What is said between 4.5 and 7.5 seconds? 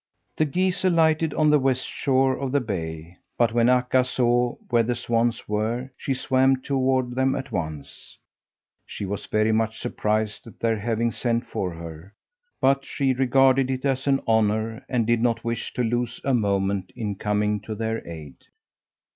where the swans were, she swam toward them